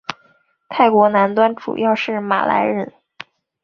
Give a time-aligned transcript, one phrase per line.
[0.67, 2.91] 泰国南端主要是马来人。